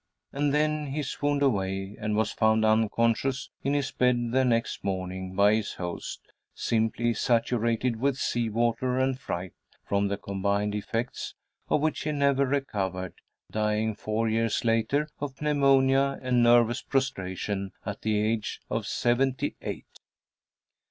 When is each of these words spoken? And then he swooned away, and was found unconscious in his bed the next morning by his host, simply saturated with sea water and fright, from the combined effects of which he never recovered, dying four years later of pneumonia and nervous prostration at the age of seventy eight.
And 0.33 0.51
then 0.51 0.87
he 0.87 1.03
swooned 1.03 1.43
away, 1.43 1.95
and 1.99 2.15
was 2.15 2.31
found 2.31 2.65
unconscious 2.65 3.51
in 3.61 3.75
his 3.75 3.91
bed 3.91 4.31
the 4.31 4.43
next 4.43 4.83
morning 4.83 5.35
by 5.35 5.53
his 5.53 5.73
host, 5.73 6.21
simply 6.55 7.13
saturated 7.13 7.97
with 7.97 8.17
sea 8.17 8.49
water 8.49 8.97
and 8.97 9.19
fright, 9.19 9.53
from 9.87 10.07
the 10.07 10.17
combined 10.17 10.73
effects 10.73 11.35
of 11.69 11.81
which 11.81 12.01
he 12.01 12.11
never 12.11 12.47
recovered, 12.47 13.13
dying 13.51 13.93
four 13.93 14.27
years 14.27 14.65
later 14.65 15.07
of 15.19 15.39
pneumonia 15.39 16.17
and 16.23 16.41
nervous 16.41 16.81
prostration 16.81 17.71
at 17.85 18.01
the 18.01 18.17
age 18.17 18.59
of 18.71 18.87
seventy 18.87 19.55
eight. 19.61 19.85